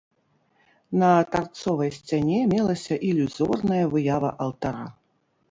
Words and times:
На 1.03 1.09
тарцовай 1.35 1.91
сцяне 1.99 2.39
мелася 2.55 2.99
ілюзорная 3.11 3.83
выява 3.95 4.35
алтара. 4.49 4.87